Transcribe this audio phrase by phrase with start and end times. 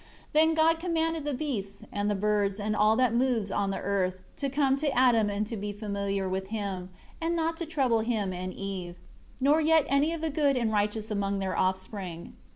[0.33, 3.77] 8 Then God commanded the beasts, and the birds, and all that moves on the
[3.77, 6.89] earth, to come to Adam and to be familiar with him,
[7.21, 8.95] and not to trouble him and Eve;
[9.39, 12.33] nor yet any of the good and righteous among their offspring.